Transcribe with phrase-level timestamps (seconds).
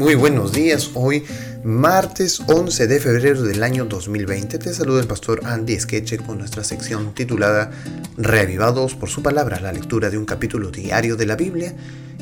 [0.00, 0.92] Muy buenos días.
[0.94, 1.24] Hoy,
[1.62, 6.64] martes 11 de febrero del año 2020, te saluda el pastor Andy Skeche con nuestra
[6.64, 7.70] sección titulada
[8.16, 11.74] Reavivados por su palabra, la lectura de un capítulo diario de la Biblia.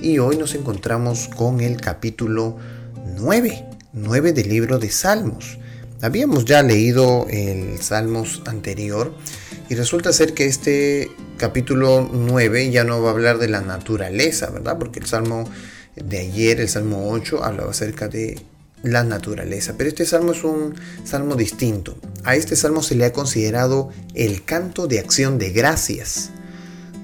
[0.03, 2.57] Y hoy nos encontramos con el capítulo
[3.17, 5.58] 9, 9 del libro de Salmos.
[6.03, 9.14] Habíamos ya leído el Salmos anterior
[9.68, 14.50] y resulta ser que este capítulo 9 ya no va a hablar de la naturaleza,
[14.50, 14.79] ¿verdad?
[14.81, 15.49] Porque el Salmo
[15.97, 18.41] de ayer, el Salmo 8, hablaba acerca de
[18.83, 19.75] la naturaleza.
[19.77, 20.75] Pero este salmo es un
[21.05, 21.97] salmo distinto.
[22.25, 26.31] A este salmo se le ha considerado el canto de acción de gracias.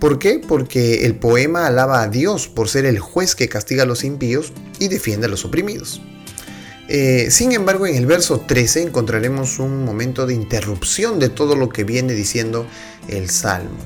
[0.00, 0.40] ¿Por qué?
[0.46, 4.52] Porque el poema alaba a Dios por ser el juez que castiga a los impíos
[4.78, 6.02] y defiende a los oprimidos.
[6.88, 11.70] Eh, sin embargo, en el verso 13 encontraremos un momento de interrupción de todo lo
[11.70, 12.66] que viene diciendo
[13.08, 13.78] el salmo.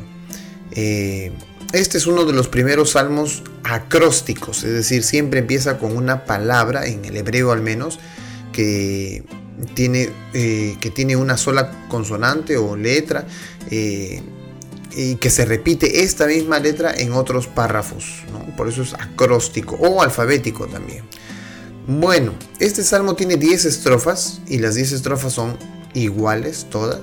[0.73, 1.31] Eh,
[1.73, 6.87] este es uno de los primeros salmos acrósticos, es decir, siempre empieza con una palabra,
[6.87, 7.99] en el hebreo al menos,
[8.53, 9.25] que
[9.75, 13.27] tiene, eh, que tiene una sola consonante o letra
[13.71, 14.23] eh,
[14.97, 18.23] y que se repite esta misma letra en otros párrafos.
[18.57, 21.05] Por eso es acróstico o alfabético también.
[21.87, 25.57] Bueno, este salmo tiene 10 estrofas y las 10 estrofas son
[25.93, 27.01] iguales todas,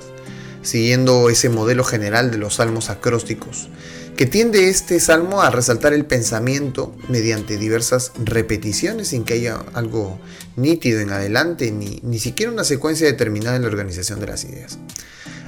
[0.63, 3.69] siguiendo ese modelo general de los salmos acrósticos
[4.15, 10.19] que tiende este salmo a resaltar el pensamiento mediante diversas repeticiones sin que haya algo
[10.55, 14.79] nítido en adelante ni, ni siquiera una secuencia determinada en la organización de las ideas.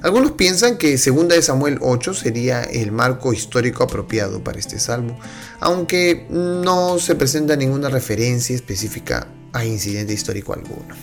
[0.04, 5.20] Algunos piensan que segunda de Samuel 8 sería el marco histórico apropiado para este salmo,
[5.60, 10.94] aunque no se presenta ninguna referencia específica a incidente histórico alguno.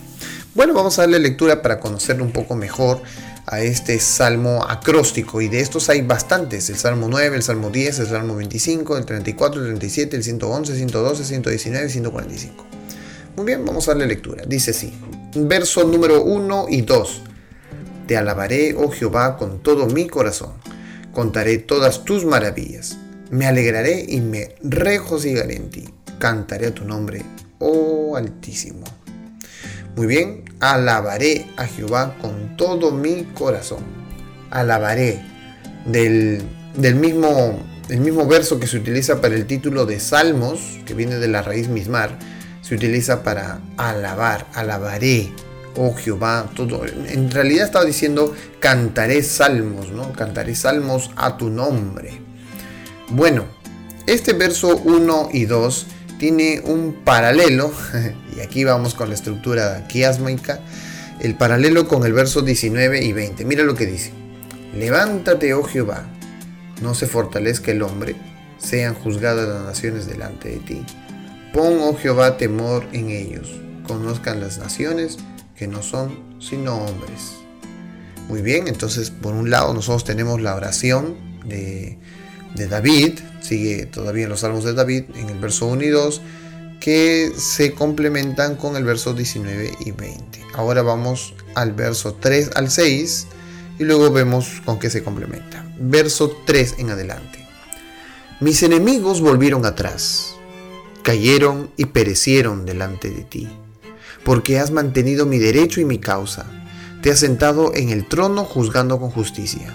[0.54, 3.02] Bueno, vamos a darle lectura para conocerlo un poco mejor
[3.44, 7.98] a este salmo acróstico y de estos hay bastantes, el salmo 9, el salmo 10,
[7.98, 12.66] el salmo 25, el 34, el 37, el 111, 112, 119, 145.
[13.34, 14.44] Muy bien, vamos a darle lectura.
[14.46, 14.94] Dice así,
[15.34, 17.22] verso número 1 y 2.
[18.06, 20.52] Te alabaré, oh Jehová, con todo mi corazón.
[21.12, 22.96] Contaré todas tus maravillas.
[23.28, 25.88] Me alegraré y me regocijaré en ti.
[26.20, 27.24] Cantaré a tu nombre,
[27.58, 28.84] oh Altísimo.
[29.96, 33.84] Muy bien, alabaré a Jehová con todo mi corazón.
[34.50, 35.22] Alabaré
[35.86, 36.42] del,
[36.96, 41.28] mismo, el mismo verso que se utiliza para el título de Salmos, que viene de
[41.28, 42.18] la raíz mismar,
[42.60, 45.32] se utiliza para alabar, alabaré,
[45.76, 46.84] oh Jehová, todo.
[46.86, 50.12] En realidad estaba diciendo cantaré salmos, ¿no?
[50.12, 52.20] Cantaré salmos a tu nombre.
[53.10, 53.44] Bueno,
[54.08, 55.86] este verso 1 y 2
[56.18, 57.72] tiene un paralelo,
[58.36, 60.60] y aquí vamos con la estructura quiasmática,
[61.20, 63.44] el paralelo con el verso 19 y 20.
[63.44, 64.12] Mira lo que dice.
[64.74, 66.06] Levántate, oh Jehová,
[66.82, 68.16] no se fortalezca el hombre,
[68.58, 70.84] sean juzgadas las naciones delante de ti.
[71.52, 75.18] Pon, oh Jehová, temor en ellos, conozcan las naciones
[75.56, 77.36] que no son sino hombres.
[78.28, 81.14] Muy bien, entonces por un lado nosotros tenemos la oración
[81.46, 81.98] de,
[82.54, 86.20] de David, sigue todavía los salmos de David, en el verso 1 y 2,
[86.80, 90.40] que se complementan con el verso 19 y 20.
[90.54, 93.26] Ahora vamos al verso 3 al 6
[93.78, 95.66] y luego vemos con qué se complementa.
[95.78, 97.46] Verso 3 en adelante.
[98.40, 100.34] Mis enemigos volvieron atrás,
[101.02, 103.48] cayeron y perecieron delante de ti,
[104.24, 106.46] porque has mantenido mi derecho y mi causa,
[107.00, 109.72] te has sentado en el trono juzgando con justicia.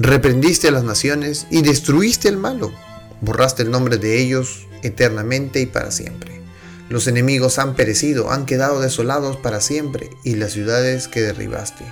[0.00, 2.72] Reprendiste a las naciones y destruiste el malo.
[3.20, 6.40] Borraste el nombre de ellos eternamente y para siempre.
[6.88, 11.84] Los enemigos han perecido, han quedado desolados para siempre, y las ciudades que derribaste,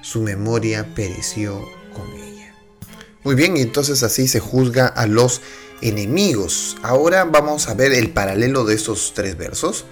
[0.00, 2.54] su memoria pereció con ella.
[3.24, 5.42] Muy bien, y entonces así se juzga a los
[5.82, 6.78] enemigos.
[6.80, 9.84] Ahora vamos a ver el paralelo de estos tres versos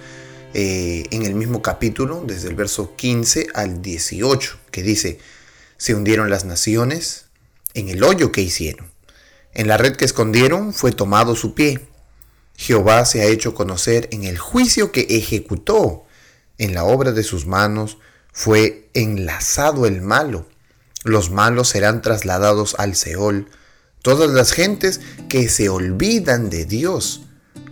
[0.55, 5.19] eh, en el mismo capítulo, desde el verso 15 al 18, que dice,
[5.77, 7.28] se hundieron las naciones,
[7.73, 8.91] en el hoyo que hicieron.
[9.53, 11.87] En la red que escondieron fue tomado su pie.
[12.55, 16.05] Jehová se ha hecho conocer en el juicio que ejecutó.
[16.57, 17.97] En la obra de sus manos
[18.31, 20.45] fue enlazado el malo.
[21.03, 23.47] Los malos serán trasladados al Seol.
[24.01, 27.21] Todas las gentes que se olvidan de Dios,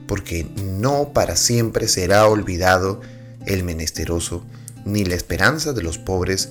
[0.08, 3.02] porque no para siempre será olvidado
[3.46, 4.46] el menesteroso,
[4.86, 6.50] ni la esperanza de los pobres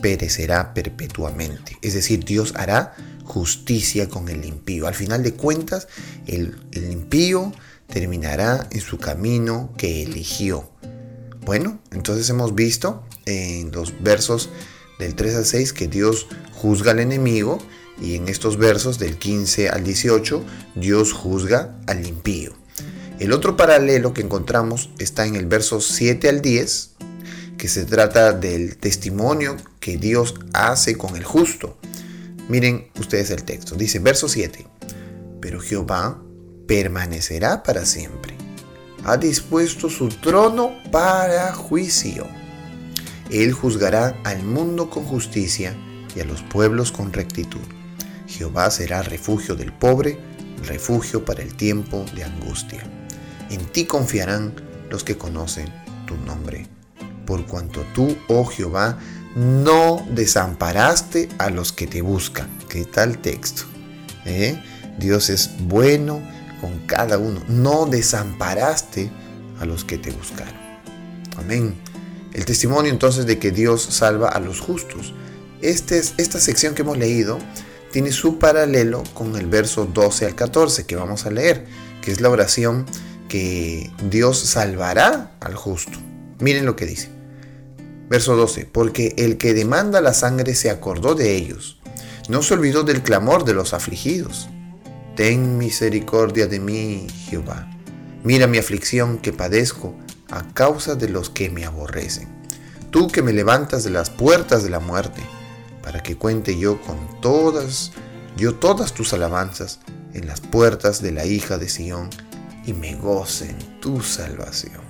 [0.00, 1.76] perecerá perpetuamente.
[1.82, 4.86] Es decir, Dios hará justicia con el impío.
[4.86, 5.88] Al final de cuentas,
[6.26, 7.52] el, impío
[7.86, 10.70] terminará en su camino que eligió.
[11.44, 14.50] Bueno, entonces hemos visto en los versos
[14.98, 17.58] del 3 al 6 que Dios juzga al enemigo
[18.00, 22.52] y en estos versos del 15 al 18 Dios juzga al impío.
[23.18, 26.90] El otro paralelo que encontramos está en el verso 7 al 10,
[27.58, 31.76] que se trata del testimonio que Dios hace con el justo.
[32.48, 33.74] Miren ustedes el texto.
[33.74, 34.66] Dice verso 7,
[35.40, 36.22] pero Jehová
[36.66, 38.34] permanecerá para siempre.
[39.04, 42.26] Ha dispuesto su trono para juicio.
[43.30, 45.76] Él juzgará al mundo con justicia
[46.14, 47.60] y a los pueblos con rectitud.
[48.26, 50.18] Jehová será refugio del pobre,
[50.64, 52.82] refugio para el tiempo de angustia.
[53.50, 54.54] En ti confiarán
[54.90, 55.72] los que conocen
[56.06, 56.66] tu nombre,
[57.28, 58.98] por cuanto tú, oh Jehová,
[59.36, 62.48] no desamparaste a los que te buscan.
[62.70, 63.64] ¿Qué tal texto?
[64.24, 64.58] ¿Eh?
[64.98, 66.22] Dios es bueno
[66.62, 67.42] con cada uno.
[67.46, 69.10] No desamparaste
[69.60, 70.54] a los que te buscaron.
[71.36, 71.74] Amén.
[72.32, 75.12] El testimonio entonces de que Dios salva a los justos.
[75.60, 77.38] Este esta sección que hemos leído
[77.92, 81.66] tiene su paralelo con el verso 12 al 14 que vamos a leer,
[82.00, 82.86] que es la oración
[83.28, 85.98] que Dios salvará al justo.
[86.40, 87.17] Miren lo que dice.
[88.08, 91.78] Verso 12, porque el que demanda la sangre se acordó de ellos,
[92.28, 94.48] no se olvidó del clamor de los afligidos.
[95.16, 97.68] Ten misericordia de mí, Jehová.
[98.22, 99.94] Mira mi aflicción que padezco
[100.30, 102.28] a causa de los que me aborrecen.
[102.90, 105.22] Tú que me levantas de las puertas de la muerte,
[105.82, 107.92] para que cuente yo con todas,
[108.36, 109.80] yo todas tus alabanzas
[110.14, 112.10] en las puertas de la hija de Sión
[112.66, 114.87] y me goce en tu salvación.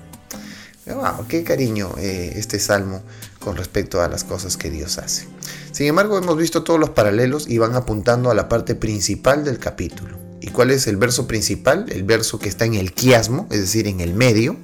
[0.95, 3.03] Wow, qué cariño eh, este salmo
[3.39, 5.29] con respecto a las cosas que Dios hace.
[5.73, 9.59] Sin embargo, hemos visto todos los paralelos y van apuntando a la parte principal del
[9.59, 10.19] capítulo.
[10.41, 11.87] ¿Y cuál es el verso principal?
[11.91, 14.57] El verso que está en el quiasmo, es decir, en el medio,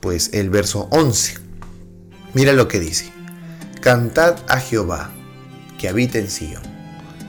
[0.00, 1.34] pues el verso 11.
[2.34, 3.12] Mira lo que dice.
[3.80, 5.12] Cantad a Jehová,
[5.78, 6.62] que habita en Sion.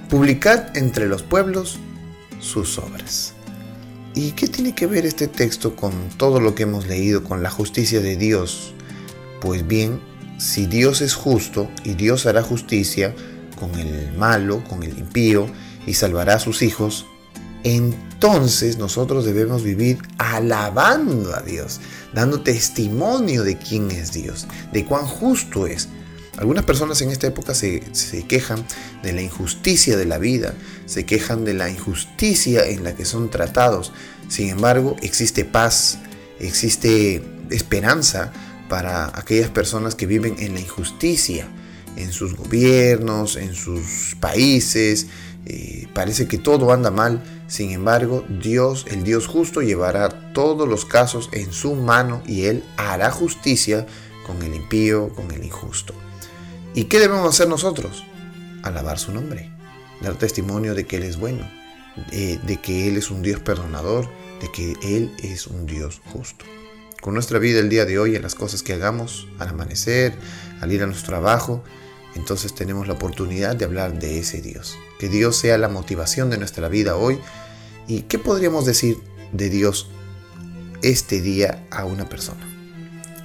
[0.09, 1.79] Publicad entre los pueblos
[2.39, 3.34] sus obras.
[4.15, 7.51] ¿Y qué tiene que ver este texto con todo lo que hemos leído, con la
[7.51, 8.73] justicia de Dios?
[9.41, 9.99] Pues bien,
[10.39, 13.13] si Dios es justo y Dios hará justicia
[13.59, 15.47] con el malo, con el impío,
[15.85, 17.05] y salvará a sus hijos,
[17.65, 21.81] entonces nosotros debemos vivir alabando a Dios,
[22.13, 25.89] dando testimonio de quién es Dios, de cuán justo es,
[26.37, 27.81] algunas personas en esta época se,
[28.27, 28.65] quejan
[29.03, 30.53] de la injusticia de la vida,
[30.85, 33.93] se quejan de la injusticia en la que son tratados.
[34.27, 35.99] Sin embargo, existe paz,
[36.39, 38.33] existe esperanza
[38.67, 41.47] para aquellas personas que viven en la injusticia,
[41.95, 45.07] en sus gobiernos, en sus países.
[45.45, 47.23] Eh, parece que todo anda mal.
[47.47, 52.63] Sin embargo, Dios, el Dios justo, llevará todos los casos en su mano y Él
[52.75, 53.85] hará justicia
[54.25, 55.93] con el impío, con el injusto.
[56.75, 58.03] ¿Y qué debemos hacer nosotros?
[58.61, 59.49] Alabar su nombre,
[60.01, 61.49] dar testimonio de que Él es bueno,
[62.11, 64.09] de, que Él es un Dios perdonador,
[64.41, 66.43] de que Él es un Dios justo.
[67.01, 70.15] Con nuestra vida el día de hoy, en las cosas que hagamos, al amanecer,
[70.59, 71.63] al ir a nuestro trabajo,
[72.13, 74.77] entonces tenemos la oportunidad de hablar de ese Dios.
[74.99, 77.19] Que Dios sea la motivación de nuestra vida hoy.
[77.87, 78.97] ¿Y qué podríamos decir
[79.31, 79.89] de Dios
[80.81, 82.45] este día a una persona?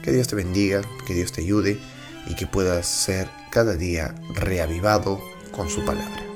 [0.04, 1.80] Que Dios te bendiga, que Dios te ayude
[2.28, 5.20] y que puedas ser cada día reavivado
[5.52, 6.29] con su palabra.